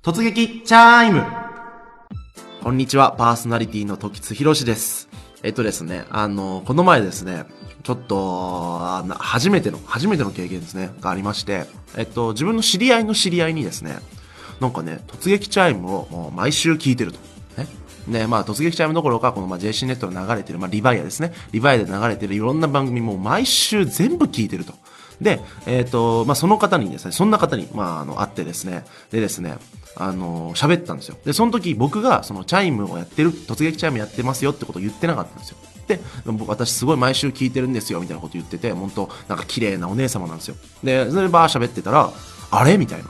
[0.00, 1.26] 突撃チャイム
[2.62, 5.08] こんにちは、パーソナリティの時津博です。
[5.42, 7.46] えっとですね、あの、この前ですね、
[7.82, 8.78] ちょっと、
[9.18, 11.66] 初めての、初めての経験ですね、がありまして、
[11.96, 13.98] えっと、自分の知り合いの知り合いにですね、
[14.60, 17.18] なんかね、突撃チャイムを毎週聞いてると。
[17.60, 17.66] ね。
[18.06, 21.32] で、まあ、突撃チャイムどころか、この、まあ、JC ネットで流れてる、まあ、リバイアですね。
[21.50, 24.74] リバイアで流れてるいろんな番組も毎週全部聞いてると。
[25.20, 29.56] で、えっ、ー、と、まあ、その方にですね、そんな方に、まあ、あの、会ってですね、でですね、
[30.00, 31.16] あの、喋ったんですよ。
[31.24, 35.56] で、その時僕が、その、チャイムをやってる、突撃チャイムやってますよってことを言ってなかったんですよ。
[35.88, 40.56] で、僕私すごい毎週聞いてるんですよ、みたいなこと言ってて、本当なんか綺麗なお姉様なんですよ。
[40.84, 42.12] で、それでバー喋ってたら、
[42.50, 42.78] あれ？
[42.78, 43.06] みたいな。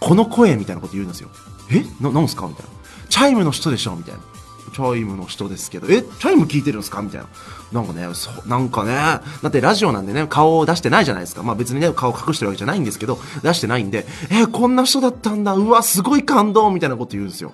[0.00, 0.56] この声？
[0.56, 1.30] みたいなこと言うんですよ。
[1.70, 1.84] え？
[2.02, 2.46] な、なんすか？
[2.48, 2.70] みたいな。
[3.08, 3.94] チャイムの人でしょ？
[3.94, 4.20] みたいな。
[4.74, 7.00] チャイムの人ですけど、え、チャイム聞いてるんですか？
[7.00, 7.28] みたいな。
[7.72, 11.42] なんかね、そなんかね、だってラジオなんでね、顔を出してないじゃないですか。
[11.42, 17.52] まあ別にね、顔隠してるわけじゃないんですけど、出してないんで、え、こんな人だったんだ、うわ、すごい感動みたいなこと言うんですよ。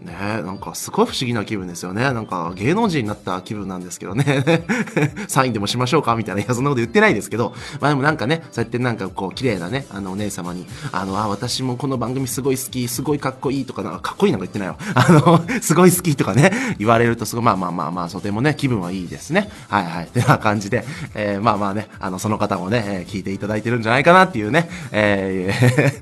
[0.00, 2.02] ね、なんかすごい不思議な気分ですよね。
[2.02, 4.44] なんか芸能人になった気分なんですけどね。
[5.28, 6.16] サインでもしましょうか？
[6.16, 6.42] みたいな。
[6.42, 14.76] いや、そんなこと言ってないですけど、まあでもなんかね、そうやってなんかこう、綺麗なね、あのお姉様に、あの、あ、私もこの番組すごい好き、すごいかっこいいとか、なんかかっこいいなんか言ってないよ。
[14.94, 19.50] あの、すごい好きとかね、言われるとすごい、まあまあまあまあ、とてもね、気分はいいですね。
[19.68, 20.04] はいはい。
[20.06, 25.52] ってな感じで、えー、まあまあね、あの、その方もね、えー、聞いていただいてるんじゃないかなっていうね、え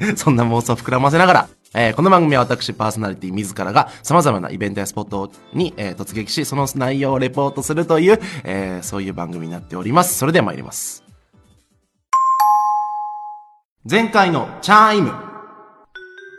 [0.00, 10.16] ー、 そんな妄想膨らませながら、えー、この番組は私パーソナリティ自らが様々なイベントやスポットに、えー、突撃し、その内容をレポートするという、えー、そういう番組になっております。
[10.16, 11.04] それでは参ります。
[13.88, 15.12] 前回のチャイム、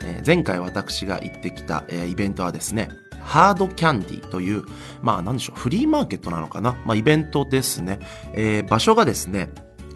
[0.03, 2.89] えー、前回私が行ってきた、えー、イベントはですね、
[3.21, 4.63] ハードキャンディという、
[5.03, 6.75] まあなんでしょう、フリーマーケットなのかな？
[6.87, 7.99] まあイベントですね。
[8.33, 9.49] えー、場所がですね、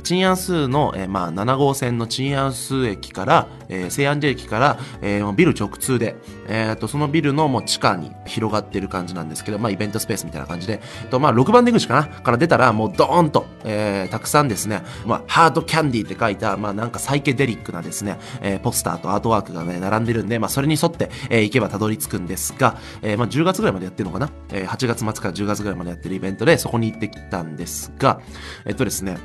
[0.04, 6.16] 鎮安数の、えー、まあ、7号線の鎮安数駅から、えー、西安寺駅から、えー、ビル直通で、
[6.48, 12.06] えー、と、そのビルのもう地下に広がってる感じなんですけど、まあ、イベントスペースみたいな感じで、と、まあ、6番出口かな？
[12.06, 24.30] から出たら、もうドーンと、えー、たくさんですね、まあ、ハードキャンディーって書いた、まあ、なんかサイケデリックなですね、えー、ポスターとアートワークがね、並んでるんで、まあ、それに沿って、えー、行けばたどり着くんですが、えー、まあ、10月ぐらいまでやってるのかな？
[24.52, 28.22] えー、8月末から10月ぐらいまでやってるイベントで、そこに行ってきたんですが、
[28.66, 29.18] えっとですね、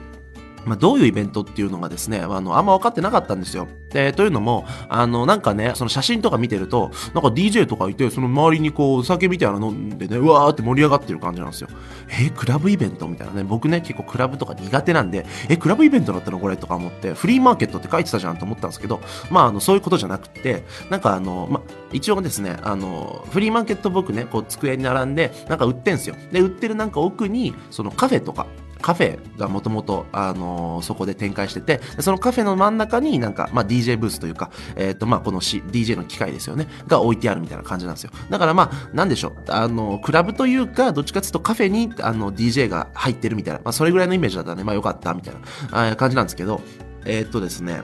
[0.64, 3.68] まあ、どういうイベントっていうのがですね、あの、あんま分かってなかったんですよ。
[3.90, 11.68] で、というのも、あの、なんかね、その写真とか見てると、なんか DJ とかいて、その周りにこう、お酒みたいなの飲んでね、うわーって盛り上がってる感じなんですよ。
[12.20, 26.16] え、クラブイベントみたいなね、僕ね、結構クラブとか苦手なんで、え、クラブイベントだったのこれとか思って、フリーマーケットって書いてたじゃんと思ったんですけど、まあ、あの、そういうことじゃなくて、なんかあの、ま、一応ですね、あの、フリーマーケット僕ね、こう、机に並んで、なんか売ってんすよ。
[26.32, 28.46] で、売ってるなんか奥に、そのカフェとか、
[28.80, 38.10] カフェがもともと、あのー、そこで展開してて、そのカフェの真ん中になんか、まあ、DJ ブースというか、えっ、ー、と、まあ、この、C、DJ の機械ですよね、が置いてあるみたいな感じなんですよ。
[38.30, 45.34] だからまあ、なんでしょう、あの、クラブというか、どっちかっていうとカフェに、あの、DJ が入ってるみたいな、まあ、それぐらいのイメージだったらね、まあ、よかったみたい
[45.70, 46.60] な、感じなんですけど、
[47.04, 47.82] えっ、とですね、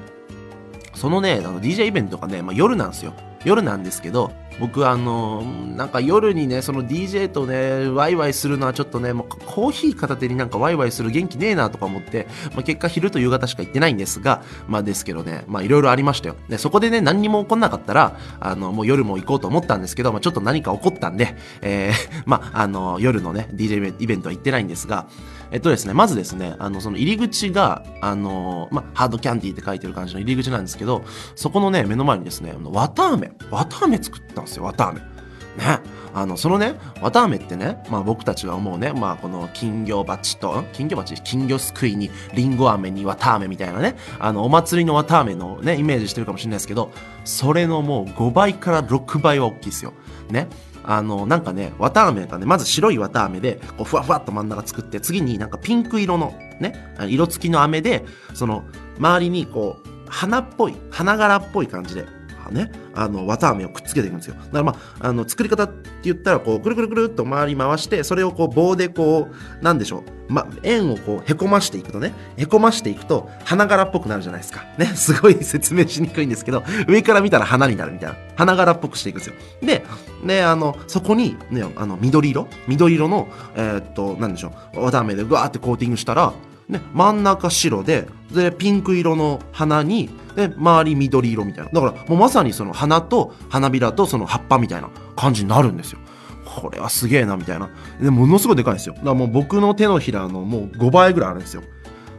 [0.94, 3.14] そのね、あの DJ イベントがね、まあ、夜なんですよ。
[3.44, 16.36] 夜なんですけど、僕あのなんか夜にねその DJ とねワイワイするのはちょっとねもうコーヒー片手になんかワイワイする元気ねえなとか思って、まあ、結果昼と夕方しか行ってないんですがまあですけどねまあいろいろありましたよ。
[16.48, 25.06] でそこでね何にも起こんなかったらあのもう夜も行こうと思ったんですけど、まあ、ちょっと何か起こったんで、えー、まああの夜のね DJ イベントは行ってないんですが
[25.54, 31.04] えっとですねまずですねあのその入り口があのまハードキャンディーって書いてる感じの入り口なんですけど
[31.36, 35.78] そこのね目の前にですね綿あめ綿あめ作ったんですよ綿あめね。
[36.12, 41.20] あの、そのね、綿あめってね、まあ僕たちが思うね、まあこの金魚鉢と、金魚鉢？
[41.22, 46.90] 金魚すくいに、りんご飴に綿あめみたいなね、あの、お祭りの綿あめのね、イメージしてるかもしれないですけど、
[47.24, 49.92] それのもう5倍から6倍は大きいですよ。
[50.28, 50.48] ね。
[50.84, 58.64] あの、なんかね、綿あめがね、まず白い綿あめで、こう、ふわふわっと真ん中作って、次になんかピンク色の、ね、色付きのあめで、その、
[58.98, 62.06] 周りにこう、花っぽい、花柄っぽい感じで、
[62.50, 64.34] ね、あの、綿あめをくっつけていくんですよ。
[64.34, 74.64] だからまあ、あの、作り方って言ったら、こう、くるくるくるっと回り回して、それをこう、棒でこう、なんでしょう、ま、円をこう、へこましていくとね、へこましていくと、花柄っぽくなるじゃないですか。
[74.78, 78.16] ね、 すごい説明しにくいんですけど、上から見たら花になるみたいな。
[78.36, 79.34] 花柄っぽくしていくんですよ。
[79.62, 79.84] で、
[80.22, 82.48] ね、あの、そこに、ね、あの、緑色？
[82.66, 86.32] 緑色の、えー、っと、なんでしょう、綿あめでぐわーってコーティングしたら、
[86.68, 91.70] ね、真ん中白で、で、ピンク色の花に、で、周り緑色みたいな。
[91.70, 95.98] だから、もうまさにその花と花びらとその葉っぱみたいな感じになるんですよ。
[96.44, 97.70] これはすげえな、みたいな。
[98.00, 98.94] で、ものすごいでかいんですよ。
[98.94, 101.62] だからもう僕の手のひらのもう5倍ぐらいあるんですよ。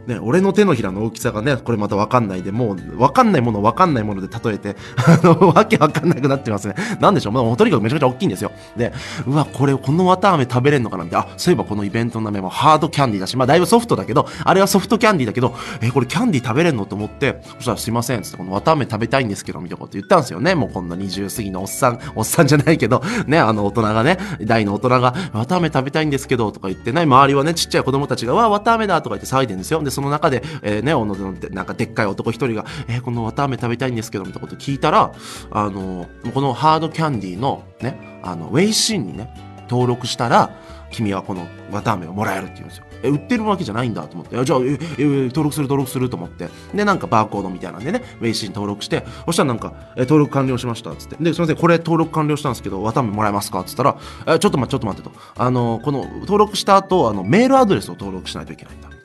[0.06, 6.74] ね、俺の手のひらの大きさがね、これまたわかんないで、もう、わかんないものわかんないもので例えて、 あの、わけわかんなくなってますね。
[7.00, 7.32] なんでしょう？
[7.32, 8.52] もうとにかくめちゃくちゃ大きいんですよ。
[8.76, 8.92] で、
[9.26, 11.04] うわ、これ、この綿飴食べれんのかな？
[11.04, 11.26] みたいな。
[11.28, 20.54] あ、そういえばこのイベントの名前もハードキャンディーだし、まあだいぶソフトだけど、あれはソフトキャンディーだけど、え、これキャンディー食べれんのと思って、そしたらすいません、つって、この綿飴食べたいんですけど、みたいなこと言ったんですよね。
[20.54, 29.82] もうこんな20過ぎのおっさん、 おっさんじゃないけど、ね、あの大人がね、大の大人が、綿飴食べたいんですけど、とか言ってね、周りはね、ちっちゃい子供たちが、わ、綿飴だとか言って騒いでるんですよ。
[29.82, 35.12] で、その中で、えー、ね、おののなんかでっかい男一人が、えー、この綿飴食べたいんですけど、みたいなこと聞いたら、
[35.50, 39.32] あの、このハードキャンディーのね、あの、ウェイシーンにね、
[39.70, 40.50] 登録したら、
[40.90, 42.84] 君はこの綿飴をもらえるって言うんですよ。
[43.02, 53.96] え、売ってるわけじゃないんだと思って、じゃあ、え、え、登録する登録すると思って、で、なんかバーコードみたいなんでね、ウェイシーン登録して、そしたらなんか、え、登録完了しましたっつって、で、すみません、これ登録完了したんですけど、綿飴もらえますかっつったら、
[54.26, 55.16] え、ちょっと待って、ちょっと待ってと。
[55.36, 58.95] あの、この、登録した後、あの、メールアドレスを登録しないといけないんだ。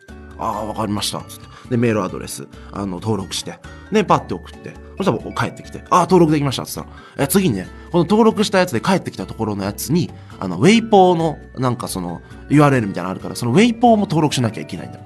[0.41, 1.21] ああ、わかりました。
[1.21, 1.45] つって。
[1.69, 3.59] で、メールアドレス、あの、登録して、
[3.91, 6.65] で、パッて送って、そしたら帰ってきて、ああ、登録できました。
[6.65, 6.87] つったら、
[7.25, 10.09] え、次にね、この登録したやつで帰ってきたところのやつに、
[10.39, 14.99] あの、ウェイポーの、なんかその、URL みたいなのあるから、そのウェイポーも登録しなきゃいけないんだ。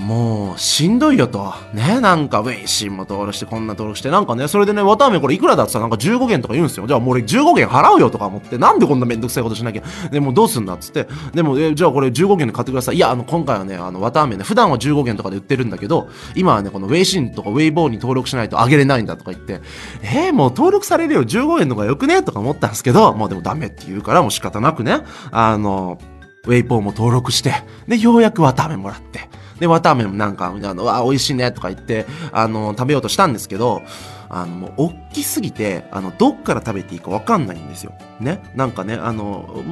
[0.00, 1.52] もう、しんどいよと。
[1.74, 6.86] ね、なんか、ウェイシンも登録して、こんな登録して、なんかね、それでね、わたあめこれいくらだってさ、なんか15元とか言うんですよ。
[6.86, 9.82] じゃあもう俺15元払うよとか思って、なんでこんなめんどくさいことしなきゃ。
[10.10, 12.96] でもどうすんだっつって、でも、え、じゃあこれ15元で買ってください。
[12.96, 19.60] いや、あの、今回はね、あの、わたあめね、普段は15元とかで売ってるんだけど、今はね、このウェイシンとかウェイボーに登録しないとあげれないんだとか言って、
[20.02, 25.00] えー、もう登録されるよ、15元とかよくねとか思ったんですけど、もうでもダメって言うから、もう仕方なくね、
[25.30, 25.98] あの、
[26.46, 27.52] ウェイポーも登録して、
[27.86, 29.28] で、ようやくわたあめもらって、
[29.60, 33.82] で、綿あめもなんか、あの、わ、美味しいねとか言って、あの、食べようとしたんですけど、
[34.28, 37.92] あの、もう、大きすぎて、あの、どっから食べていいかわかんないんですよ。
[38.20, 38.40] ね？
[38.54, 39.62] なんかね、あの、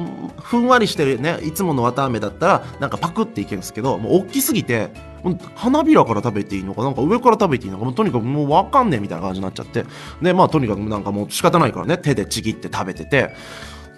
[0.41, 4.89] ふんわりしてるね、いつもの綿あめだったら、なんかパクっていけるんですけど、もう大きすぎて、
[5.55, 9.85] 花びらから食べていいのか、なんか上から食べていいのか、もうとにかくもうわかんねえみたいな感じになっちゃって。
[10.21, 13.33] で、まあとにかくなんかもう仕方ないからね、手でちぎって食べてて、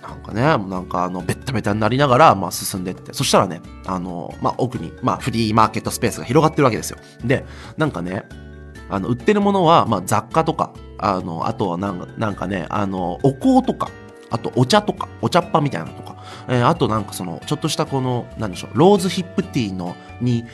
[0.01, 6.98] なんかね、なんかあの、ベッタベタになりながら、まあ進んでって、そしたらね、あの、まあ奥に、まあフリーマーケットスペースが広がってるわけですよ。
[7.24, 7.45] で、
[7.77, 8.24] なんかね、
[8.89, 13.89] あの、売ってるものは、まあ雑貨とか、あの、あとはなんか、なんかね、あの、お香とか、
[14.31, 20.45] あとお茶とか、お茶っ葉みたいなのとか、えー、あとなんかその、ちょっとしたこの、なんでしょう、ローズヒップティーの、に、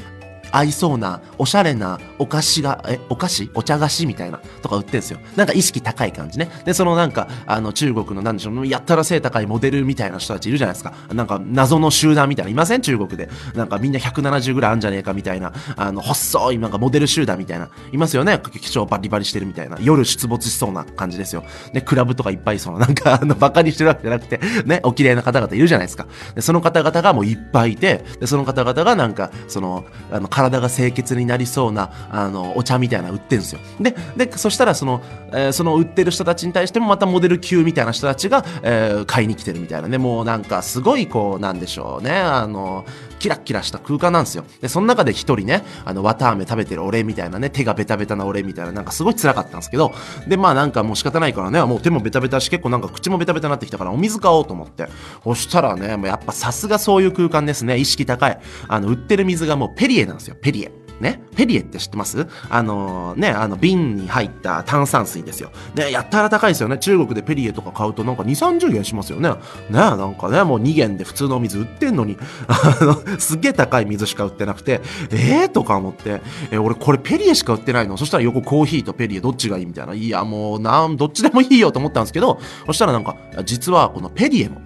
[0.51, 3.49] 合いそうな、おしゃれなお菓子が、え、お菓子？
[3.53, 5.19] お茶菓子みたいな、とか売ってるんですよ。
[5.35, 6.49] なんか意識高い感じね。
[6.65, 10.93] で、そのなんか、あの、中国のなんでしょう、やったら背高いモデルみたいな人たちいるじゃないですか。
[11.13, 12.81] なんか、謎の集団みたいな、いません？
[12.81, 13.29] 中国で。
[13.55, 18.37] なんかみんな170ぐらいあんじゃねえかみたいな、あの、細い、なんかモデル集団みたいな、いますよね？
[18.37, 19.77] 化粧バリバリしてるみたいな。
[19.81, 21.43] 夜出没しそうな感じですよ。
[21.73, 26.07] ね、クラブとかいっぱいそうな、なんか、あの、バカにしてるわけじゃなくて、ね、お綺麗な方々いるじゃないですか。
[26.35, 33.59] で、その方々がもういっぱいいて、で、その方々がなんか、その、あの、体が清潔になりそうな、あの、お茶みたいな売ってんすよ。
[33.79, 35.01] で、で、そしたらその、
[35.31, 42.85] えー、その売ってる人たちに対してもまたモデル級みたいな人たちが、えー、買いに来てるみたいなね、もうなんかすごいこう、なんでしょうね、あの、
[43.19, 44.45] キラッキラした空間なんですよ。
[44.61, 49.93] で、その中で一人ね、あの、綿飴食べてる俺みたいなね、手がベタベタな俺みたいな、なんかすごい辛かったんですけど、
[50.27, 54.87] で、まあなんかもう仕方ないからね、もう手もベタベタし、結構なんか口もベタベタになってきたからお水買おうと思って。
[55.23, 58.39] そしたらね、もうやっぱさすがそういう空間ですね、意識高い。
[58.67, 60.71] あの、売ってる水がもうペリエなんですよ、ペリエ。
[60.99, 62.25] ね、ペリエって知ってます？
[62.49, 65.51] あのー、ね、あの瓶に入った炭酸水ですよ。
[65.75, 66.79] ね、やったら高いですよね。
[66.79, 69.29] 中国でペリエとか買うとなんか2、30元しますよね。
[69.29, 69.35] ね、
[69.69, 72.17] なんかね、もう2元で普通のお水売ってんのに、
[72.47, 74.81] あの、すげえ高い水しか売ってなくて、
[75.11, 75.49] えー？
[75.49, 77.95] とか思って、え俺これペリエしか売ってないの？
[77.97, 79.93] そしたら横コーヒーとペリエどっちがいいみたいな。
[79.93, 83.15] いや、もうなん、どっちでもいいよと思ったんですけど、そしたらなんか、
[83.45, 84.61] 実はこのペリエも、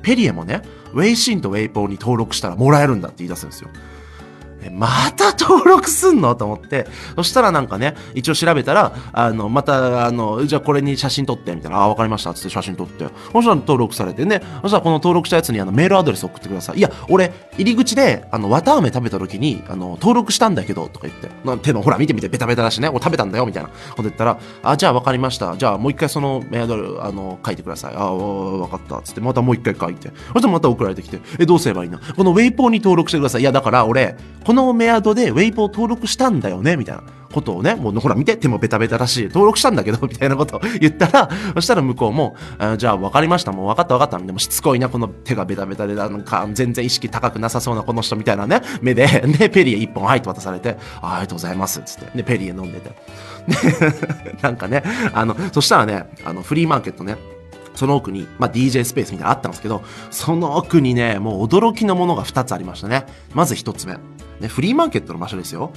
[0.00, 0.62] ペリエもね、
[0.94, 3.68] ウェイシンとウェイポーに登録したらもらえるんだって言い出すんですよ。
[4.70, 6.34] また登録すんの？
[6.34, 16.78] と思って、そしたらなんかね、一応調べたら、あの、また、あの、じゃあこれに写真撮って、みたいな、あ、わかりました、つって写真撮って、そしたら登録されてね、そしたらこの登録したやつにあのメールアドレス送ってください。
[16.78, 23.68] いや、俺、入り口で、あの、綿飴食べた時に、あの、登録したんだけど、とか言って、な手の、ほら、見てみて、ベタベタだしね、俺食べたんだよ、みたいな。
[23.68, 25.56] こと言ったら、あ、じゃあわかりました。
[25.56, 27.94] じゃあもう一回そのメールアドレス、あの、書いてください。
[27.96, 31.98] あ、わかった、つって、またもう一回書いて、そしたらまた送られてきて、え、どうすればいいの？
[31.98, 33.42] このウェイポーに登録してください。
[33.42, 37.02] いや、だから俺、このメアドでウェイポー登録したんだよねみたいな
[37.34, 44.24] ことをね、もうほら見て、手もベタベタだし、登録したんだけど、 みたいなことを言ったら、 そしたら向こうも、あじゃあ分かりました、もう分かった分かった。
[44.24, 49.06] でもしつこいな、この手がベタベタで、なんか全然意識高くなさそうなこの人みたいなね、目で、
[49.38, 52.16] で、ペリエ一本入って渡されて、ありがとうございます、つって。
[52.16, 52.90] で、ペリエ飲んでて。
[53.48, 54.82] で、なんかね、
[55.12, 57.16] あの、そしたらね、あの、フリーマーケットね、
[57.74, 63.04] その奥に、まあ、DJ スペースみたいなのあったんですけど、その奥にね、もう驚きのものが2つありましたね。
[63.34, 63.96] まず1つ目。
[64.40, 65.72] ね、フリーマーケットの場所ですよ。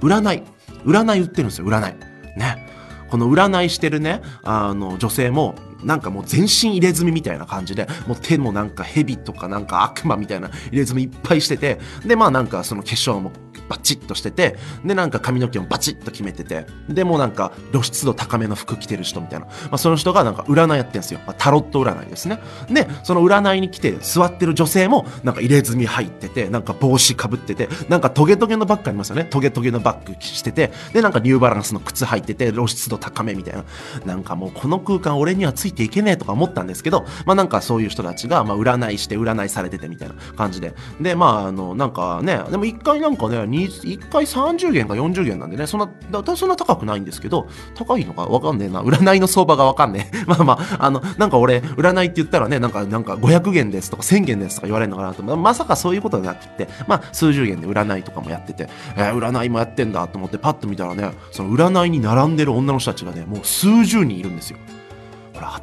[0.00, 0.42] 占い。
[0.84, 1.94] 占い売ってるんですよ、占い。
[2.38, 2.68] ね。
[3.08, 13.32] この占いしてるね、あの、女性も、なんかもう全身入れ墨みたいな感じで、もう手もなんか蛇とかなんか悪魔みたいな入れ墨いっぱいしてて、で、まあなんかその化粧も
[13.68, 19.46] バチッとしてて、で、なんか髪の毛もバチッと決めてて、で、もうなんか露出度高めの服着てる人みたいな。
[19.46, 21.20] まあ、その人がなんか占いやってんですよ。
[21.26, 22.40] まあ、タロット占いですね。
[22.68, 29.24] で、その占いに来て座ってる女性も、なんか入れ墨入ってて、なんか帽子かぶってて、なんかトゲトゲのバッグありますよね。
[29.24, 33.64] トゲトゲのバッグしてて、で、なんかニューバランスの靴入ってて、露出度高めみたいな。
[34.04, 40.74] なんかもうこの空間俺にはついていけねえとか思ったんですけど、まあなんかそういう人たちが、まあ占いして占いされててみたいな感じで。
[41.00, 48.82] で、まああの、なんかね、でも一回なんかね、一回30元か40元なんでね、そんな、だそんな高くないんですけど、高いのかわかんねえな。
[48.82, 50.24] 占いの相場がわかんねえ。
[50.26, 55.22] まあまあ、あの、なんか俺、占いって言ったらね、なんか、なんか500元ですとか1000元ですとか言われるのかなと。
[55.22, 64.58] ままさかそういうことじゃなくて、まあ、数十元で占いとかもやってて、えー、占いもやってんだと思ってパッと見たらね、その占いに並んでる女の人たちがね、もう数十人いるんですよ。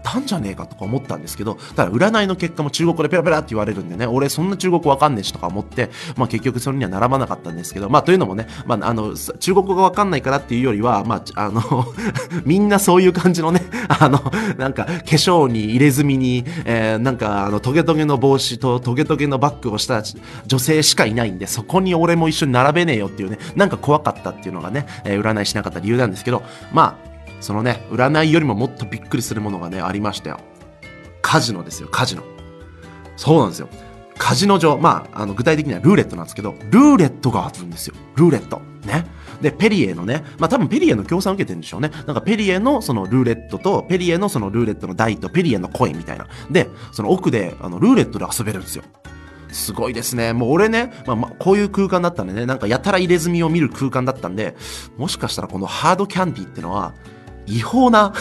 [0.03, 11.61] 当たんじゃねえかとか思ったんですけど、ただ占いの結果も中国語でペラペラって言われるんでね、俺そんな中国語わかんねえしとか思って、まあ結局それには並ばなかったんですけど、まあというのもね、まああの、中国語がわかんないからっていうよりは、まあ、あの
[12.45, 14.19] みんなそういう感じのね、あの、
[14.57, 20.03] なんか化粧に入れ墨に、えー、なんかあのトゲトゲの帽子とトゲトゲのバッグをした
[20.45, 27.10] 女性しかいないんで、そこに俺も一緒に並べねえよっていうね、なんか怖かったっていうのがね、えー、占いしなかった理由なんですけど、まあ、
[27.41, 30.39] そのね、占いよりももっとびっくりするものがね、ありましたよ。
[31.21, 32.23] カジノですよ、カジノ。
[33.17, 33.67] そうなんですよ。
[34.17, 37.95] カジノ上、まあ、あの、具体的にはルーレットなんですけど、ルーレットがあるんですよ。
[38.15, 38.61] ルーレット。
[38.85, 39.05] ね。
[39.41, 41.89] で、ペリエのね、まあ多分ペリエの協賛を受けてるんでしょうね。
[42.05, 46.27] なんかペリエのそのルーレットと、ペリエのそのルーレットの台と、ペリエのコインみたいな。
[46.51, 48.83] で、その奥で、あの、ルーレットで遊べるんですよ。
[49.51, 50.33] すごいですね。
[50.33, 54.55] もう俺ね、まあ、まあ、こういう空間だったんでね、なんかやたら入れ墨を見る空間だったんで、
[54.97, 56.93] もしかしたらこのハードキャンディーってのは、
[57.51, 58.13] 違法な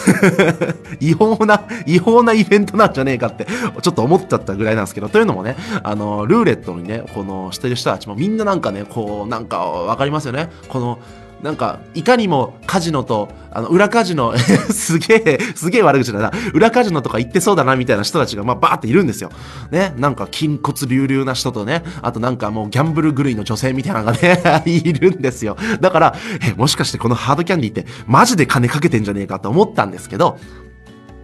[0.99, 10.49] 違法な、違法なイベントなんじゃねえかって、ちょっと思っちゃったぐらいなんですけど、というのもね、あの、ルーレットにね、この、してる人たちもみんななんかね、こう、なんか、わかりますよね。
[10.67, 10.99] この、
[11.43, 14.37] なんか、いかにもカジノと、あの、裏カジノ、
[14.71, 16.31] すげえ、すげえ悪口だな。
[16.53, 19.31] 裏カジノとか行ってそうだな、みたいな人たちが、まあ、バーっているんですよ。
[19.71, 19.93] ね。
[19.97, 25.57] なんか、筋骨隆々な人とね、あとなんかもう、ギャンブル狂いの女性みたいなのがね、 いるんですよ。
[25.79, 26.15] だから、
[26.47, 30.37] え、もしかしてこのハードキャンディって、マジで金かけてんじゃねえかと思ったんですけど、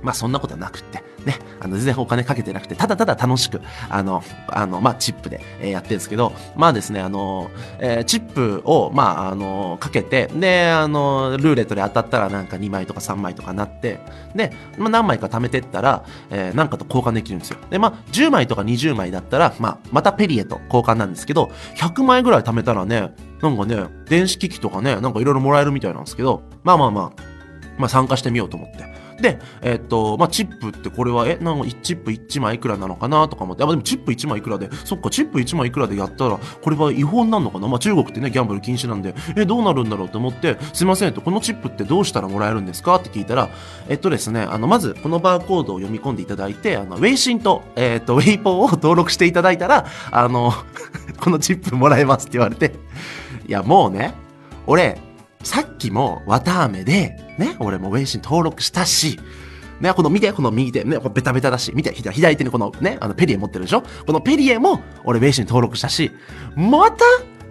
[0.02, 1.04] まあ、そんなことはなくって。
[1.28, 14.00] ね、あの、全然お金かけてなくて、ただただ楽しく、あの、あの、まあ、チップで、え、やってるんですけど、まあですね、あの、えー、チップを、まあ、あの、かけて、で、あの、ルーレットで当たったらなんか2枚とか3枚とかなって、
[14.34, 17.58] で、まあ、何枚か貯めてったら、えー、なんかと交換できるんですよ。
[17.70, 27.22] で、まあ、10枚とか20枚だったら、まあ、またペリエと交換なんですけど、100枚ぐらい貯めたらね、なんかね、電子機器とかね、なんかいろいろもらえるみたいなんですけど、まあまあまあ、
[27.78, 29.07] まあ参加してみようと思って。
[29.22, 37.68] で、えっと、まあ、チップってこれは、え、なんかチップ1枚いくらなのかなとか思って、あ、でもチップ1枚いくらで、そっか、チップ1枚いくらでやったら、これは違法になるのかな？
[37.68, 43.50] まあ、中国ってね、ギャンブル禁止なんで、え、どうなるんだろうと思って、すいませんと、このチップってどうしたらもらえるんですかって聞いたら、
[43.90, 50.54] えっとですね、あの、まず、このバーコードを読み込んでいただいて、あの、ウェイシンと、えっと、ウェイポーを登録していただいたら、あの、
[51.20, 52.76] このチップもらえますって言われて、
[53.48, 54.14] いや、もうね、
[54.68, 55.02] 俺、
[55.44, 59.20] さっきも綿あめで、ね、俺もウェイシン登録したし、
[59.79, 63.84] ね、この見て、この右手、ね、これベタベタだし、見て、左手にこのね、あのペリエ持ってるでしょ？
[64.06, 66.12] このペリエも俺ウェイシン登録したし、
[66.56, 67.06] また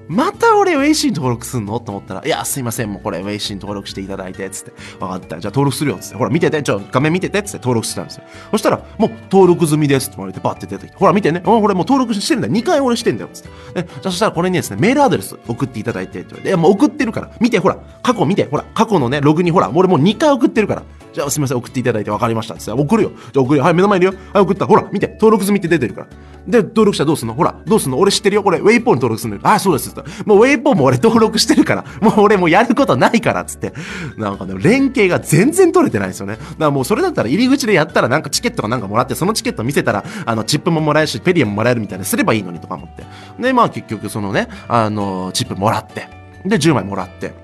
[0.08, 1.80] また俺ウェイシン登録すんの？
[1.80, 8.24] と思ったら、いや、すいません、もうこれウェイシン登録していただいて、つって、わかった、じゃあ登録するよ、つって、ほら見てて、ちょ、画面見てて、つって登録してたんですよ。
[8.52, 10.06] そしたら、もう登録済みです。
[10.06, 12.48] って言われて、バッて出てきて、ほら見てね、これもう登録してるんだ。
[12.48, 13.48] よ、2回俺してんだよ、つって。
[13.74, 20.82] え、じゃあそしたらこれにですね、メールアドレス送っていただいて、って言われて、いや、もう送ってるから、見て、ほら、過去見て、ほら、過去のね、ログにほら、俺もう2回送ってるから、
[21.12, 22.10] じゃあすみません、送っていただいて。
[22.10, 22.54] 分かりました。
[22.54, 23.10] つって、送るよ。
[23.32, 23.64] じゃあ送るよ。
[23.64, 24.20] はい、目の前にいるよ。
[24.32, 24.66] はい、送った。
[24.66, 26.06] ほら、見て、登録済みって出てるから。
[26.46, 27.34] で、登録者どうすんの？
[27.34, 27.98] ほら、どうすんの？
[27.98, 28.42] 俺知ってるよ。
[28.42, 29.95] これ、ウェイポーに登録するのあ、そうです。
[30.24, 31.84] もうウェイポーも俺登録してるから。
[32.00, 33.72] もう俺もうやることないからっ、つって。
[34.16, 36.36] なんかね、連携が全然取れてないんですよね。
[36.36, 43.04] だからもうそれだったら入り口でやったらなんかチケットかなんかもらって、そのチケット見せたら、あの、チップももらえるし、ペリエももらえるみたいなすればいいのにとか思って。
[43.40, 46.08] で、まあ結局そのね、あの、チップもらって。
[46.44, 47.34] で、10枚もらって、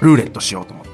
[0.00, 0.90] ルーレットしようと思って。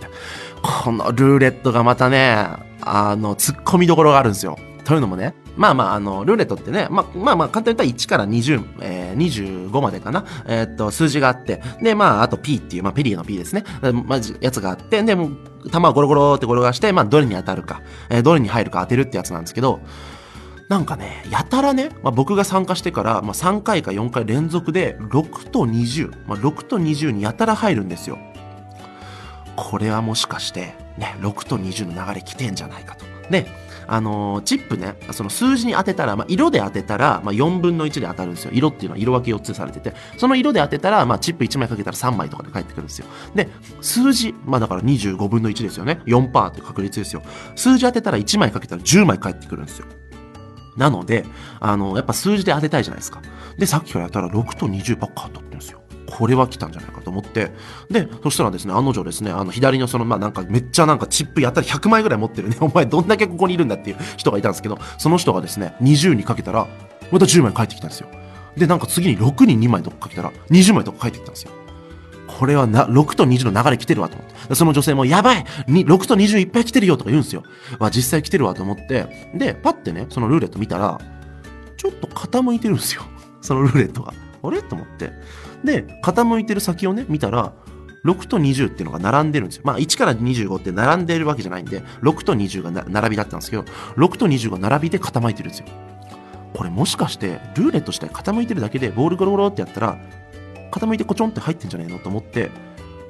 [0.62, 2.46] このルーレットがまたね、
[2.80, 4.58] あの、突っ込みどころがあるんですよ。
[4.84, 10.24] というのもね、まあまあ、あの、ルーレットってね、まあまあまあ、簡単に言ったら1から20、えー、25までかな。
[10.46, 13.64] えー、っと、数字があって、で、まあ、あと P っていう、まあ、ペリエの P ですね。
[14.04, 19.80] まじ、やつがあって、で、球をゴロゴロって転がして、まあ、どれに当たるか、えー、どれに入るか当てるってやつなんですけど、
[20.68, 28.18] なんかね、やたらね、まあ、僕が参加してから、まあ、3回か4回連続で6と20、まあ、6と20にやたら入るんですよ。
[29.54, 33.04] これはもしかして、ね、6と20の流れ来てんじゃないかと。
[33.30, 33.46] で、
[33.88, 38.50] あのチップね、その数字に当てたら、まあ、色で当てたら、まあ、4分の1で当たるんですよ。
[38.52, 43.06] 色っていうのは色分け4つされてて、その色で当てたら、まあ、チップ1枚かけたら3枚とかで返ってくるんですよ。
[43.34, 43.48] で、
[43.80, 46.00] 数字、まあだから25分の1ですよね。
[46.06, 47.22] 4%って確率ですよ。
[47.54, 49.86] 数字当てたら1枚かけたら10枚返ってくるんですよ。
[50.76, 51.24] なので、
[51.58, 53.22] あの、やっぱ数字で当てたいじゃないですか。
[53.56, 55.80] で、さっきからやったら6と20ばっか当たってるんですよ。
[56.06, 57.50] これは来たんじゃないかと思って。
[57.90, 66.66] で、そしたらですね、案の定ですね、あの、左のその、まあなんかめっちゃなんかチップやったら100枚ぐらい持ってるね、 お前どんだけここにいるんだっていう人がいたんですけど、その人がですね、20にかけたら、
[67.10, 68.08] また10枚返ってきたんですよ。
[68.56, 71.50] で、なんか次に6に2枚とかかけたら、20枚とか返ってきたんですよ。
[72.26, 74.54] これはな、6と20の流れ来てるわと思って。
[74.54, 77.42] その女性も、やばいに !6 と20いっぱい来てるよとか言うんですよ。
[77.78, 79.30] わ、実際来てるわと思って。
[79.34, 80.98] で、パッてね、そのルーレット見たら、
[81.76, 83.02] ちょっと傾いてるんですよ。
[83.40, 84.12] そのルーレットが。
[84.42, 84.62] あれ？
[84.62, 85.12] と思って。
[85.66, 87.52] で、傾いてる先をね、見たら、
[88.04, 89.62] 6と20っていうのが並んでるんですよ。
[89.66, 93.64] まあ、1から25って並んでるわけじゃないんで、6と20が並びだったんですけど、
[93.96, 95.66] 6と20が並びで傾いてるんですよ。
[96.54, 99.98] これもしかして、ルーレットして傾いてるだけで、ボールゴロゴロってやったら、
[100.70, 102.50] 傾いてコチョンって入ってんじゃねえのと思って、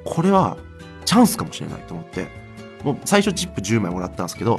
[0.03, 0.57] これは
[1.05, 2.27] チャンスかもしれないと思って、
[2.83, 4.57] もう最初チップ10枚もらったんですけど、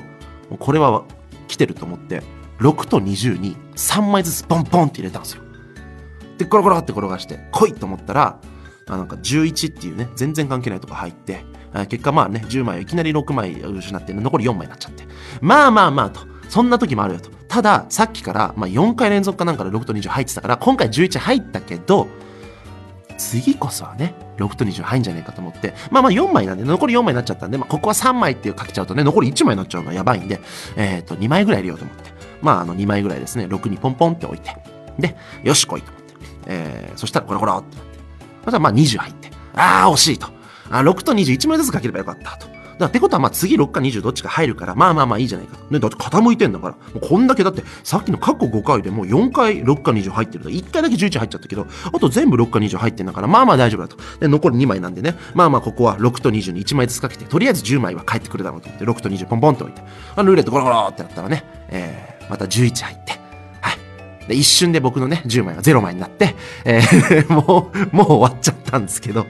[0.50, 1.04] もうこれは
[1.48, 2.22] 来てると思って、
[2.60, 5.42] 6と20に3枚ずつポンポンって入れたんですよ。
[6.38, 8.40] で、コロコロって転がして、来いと思ったら、
[8.86, 11.44] あなんか11っていうね、全然関係ないとこ入って、
[11.88, 15.04] 結果まあね、10枚いきなり6枚失って、残り4枚になっちゃって。
[15.40, 17.30] まあまあまあと、そんな時もあるよと。
[17.48, 22.08] ただ、さっきから、まあ4回連続かなんかで6と20入ってたから、今回11入ったけど、
[23.18, 30.40] 次こそはね、6と20入んじゃねえかと思って、まあまあ4枚なんで、残り4枚になっちゃったんで、まあここは3枚っていうかけちゃうとね、残り1枚になっちゃうのはやばいんで、
[30.76, 34.56] えっ、と、2枚ぐらい入れようと思って、まああの2枚ぐらいですね、6にポンポンって置いて、
[34.98, 35.92] で、よし来いと、
[36.48, 40.28] えー、そしたらコロコロってなって、そしたらまあ20入って、あー惜しいと。
[40.70, 42.58] あ、6と21枚ずつかければよかったと。
[42.78, 45.64] だってことはまあ次6か20どっちか入るから、まあまあまあいいじゃないかと。
[45.64, 46.74] ね、だって傾いてんだから。
[46.74, 50.50] もうこんだけだって、さっきの過去5回でもう4回6か20入ってると。
[50.50, 53.96] 1回だけ11入っちゃったけど、あと全部6か20入ってんだから、まあまあ大丈夫だと。
[54.20, 59.82] で、残り2枚なんでね、まあまあここは6と20に1枚ずつかけて、とりあえず10枚は返ってくるだろうと思って、6と20ポンポンって置いて、
[60.14, 63.27] あルーレットゴロゴロってやったらね、えー、また11入って、
[64.28, 69.26] で、一瞬で僕のね、10枚は0枚になって、えー もう、もう終わっちゃったんですけど、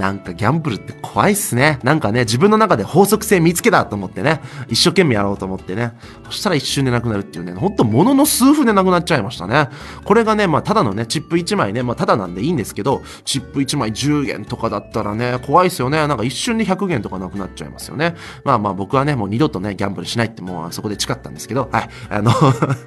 [0.00, 1.78] なんかギャンブルって怖いっすね。
[1.82, 5.92] なんかね、自分の中で法則性見つけたと思ってね、一生懸命やろうと思ってね、
[6.24, 9.68] そしたら一瞬でなくなるっていうね、ほんとものの数分でなくなっちゃいましたね。
[10.04, 16.06] これがね、まあただのね、チップ1枚ね、まあただなんでいいんですけど、チップ1枚10元とかだったらね、怖いっすよね。
[16.08, 18.16] なんか一瞬で100元とかなくなっちゃいますよね。
[18.42, 21.90] まあまあ僕はね、もう二度とね、ギャンブルしないってもうそこで誓ったんですけど、はい。
[22.08, 22.30] あの、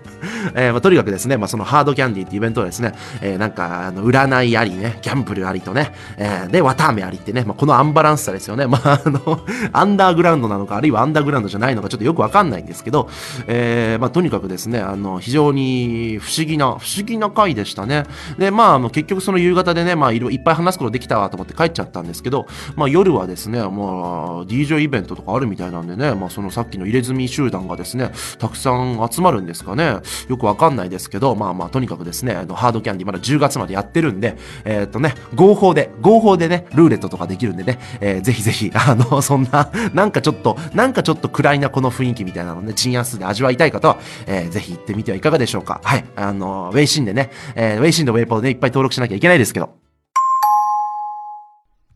[0.56, 8.67] えーまあ、とにかくですね、まあそのハードキャンディーってイベントはですね、えーなんか、あの、占いありね、ギャンブルありとね、えーで、綿飴あありってね、まあこのアンバランスさですよね。
[8.67, 9.39] まああの、
[9.71, 13.09] アンダーグラウンドなのか、あるいはアンダーグラウンドじゃないのか、ちょっとよくわかんないんですけど、
[13.47, 18.05] えーまあとにかくですね、あの、非常に不思議な、不思議な回でしたね。
[18.37, 23.69] で、まああの、結局その夕方でね、まあいろいっぱい話すことできたわと思って帰っちゃったんですけど、まあ夜はですね、まあ
[24.45, 29.97] DJ イベントとかあるみたいなんでね、まあそのさっきの入れ墨集団がですね、たくさん集まるんですかね。
[30.29, 45.82] よくわかんないですけど、まあまあとにかくですね、あのハードキャンディーまだ10月までやってるんで、えーっとね、合法で、合法でね、ルーレットとかできるんでね、えーぜひぜひ、 あの、そんな、なんかちょっと、なんかちょっと暗いなこの雰囲気みたいなのね、チンアスで味わいたい方は、えーぜひ行ってみてはいかがでしょうか。
[45.84, 46.06] はい。
[46.15, 49.75] あの、ウェイシンでね、えーウェイシンとウェイポーで、いっぱい登録しなきゃいけないですけど。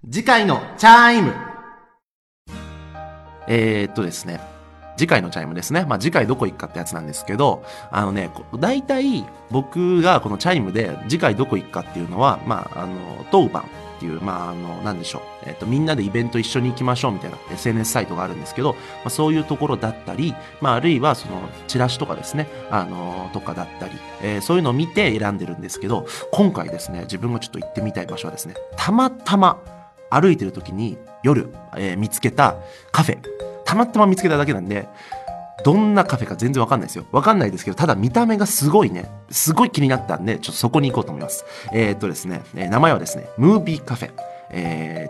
[0.09, 1.33] 次回のチャイム
[3.47, 4.39] えー、っとですね、
[4.97, 5.85] 次回のチャイムですね。
[5.87, 8.29] まあ、次回どこ行くかってやつなんですけど、あのね、
[8.59, 13.65] 大体僕がこのチャイムで次回どこ行くかっていうのは、まあ、あの、当番
[13.97, 15.21] っていう、まあ、あの、なんでしょう。
[15.47, 29.59] えっ、と、みんなでイベント一緒に行きましょうみたいな SNS サイトがあるんですけど、まあ、そういうところだったり、まあ、あるいはその、チラシとかですね、あの、とかだったり、えーそういうのを見て選んでるんですけど、今回ですね、自分がちょっと行ってみたい場所はですね、たまたま
[30.09, 32.55] 歩いてる時に夜、えー見つけた
[32.91, 33.17] カフェ。
[33.65, 34.87] たまたま見つけただけなんで、
[35.63, 37.05] どんなカフェか全然わかんないですよ。
[37.11, 41.45] わかんないですけど、ただ見た目がすごいね、すごい気になったんで、ちょっとそこに行こうと思います。
[41.73, 44.11] えーっとですね、えー名前はですね、ムービーカフェ。
[44.49, 45.09] え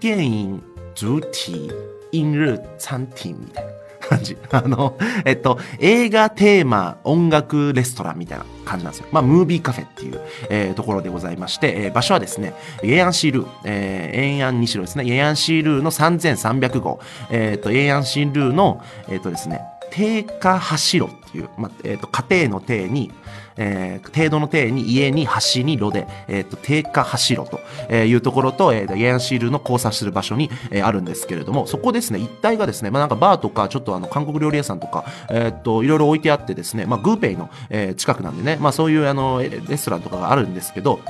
[0.00, 1.70] ー、電影主体
[2.12, 3.70] 音日餐厅みたいな
[4.10, 4.36] 感じ。
[4.50, 9.06] あの、えっと、映画テーマ音楽レストランみたいな感じなんですよ。
[9.12, 19.60] まあ、ムービーカフェっていう、えーところでございまして、えー場所はですね、エアンシールー、えー、エンヤン西路ですね、エアンシールーの3300号、えっ、と、エアンシールーの、えっ、とですね、
[19.90, 23.12] 定価走ろっていう、まあえー、と家庭の定に、
[23.56, 27.60] えー、程度の定に家に橋に炉で、えー、と定価走ろと
[27.94, 41.00] いうところと、えー、ヤンシールの交差する場所に、えー、あるんですけれどもそこですね一帯がですね、まあ、なんかバーとかちょっとあの韓国料理屋さんとか、えー、といろいろ置いてあってですね、まあ、グーペイの、えー、近くなんでね、まあ、そういうあのレストランとかがあるんですけど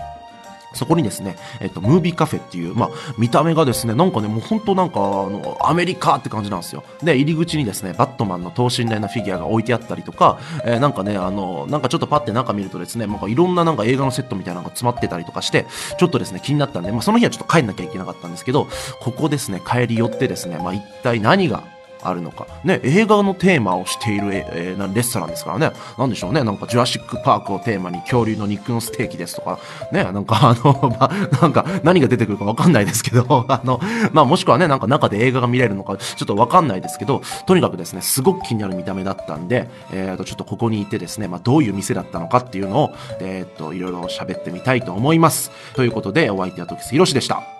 [0.73, 6.85] そこにですね、えっと、ムービーカフェっていう、まあ、見た目がですね、なんかね、もう本当なんか、あの、アメリカって感じなんですよ。
[7.03, 15.67] で、入り口にですね、バットマンの等身大なフィギュアが置いてあったりとか、えー、なんかね、あの、なんかちょっとパッて中見るとですね、なんかいろんななんか映画のセットみたいなのが詰まってたりとかして、
[15.99, 18.69] ちょっとですね、気になったんで、まあ、その日はちょっと帰んなきゃいけなかったんですけど、
[19.01, 21.65] ここですね、帰り寄ってですね、まあ、一体何が
[22.03, 22.47] あるのか。
[22.65, 25.73] ね、映画のテーマをしている、えー、レストランですからね。
[25.99, 26.43] なんでしょうね。
[26.45, 29.59] なんか、ジュラシックパークをテーマに恐竜の肉のステーキですとか、
[29.93, 31.11] ね、なんか、あの、 ま、
[31.41, 33.81] なんか、何が出てくるかわかんないですけど、 あの、
[34.13, 45.51] まあ、もしくはね、なんか中で映画が見れるのか、ちょっとわかんないですけど、とにかくですね、すごく気になる見た目だったんで、えっ、ー、と、ちょっとここにいてですね、まあ、どういう店だったのかっていうのを、えっ、ー、と、いろいろ喋ってみたいと思います。
[45.75, 47.60] ということで、お相手は時津宏でした。